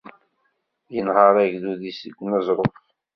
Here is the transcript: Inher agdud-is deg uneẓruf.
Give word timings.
Inher 0.97 1.35
agdud-is 1.43 1.99
deg 2.05 2.19
uneẓruf. 2.25 2.75